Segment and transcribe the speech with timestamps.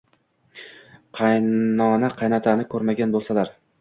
[1.19, 3.55] Qaynona-qaynotani ko‘rmagan bo‘lsalar.